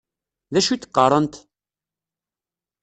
D 0.53 0.55
acu 0.59 0.71
i 0.73 0.77
d-qqarent? 0.77 1.35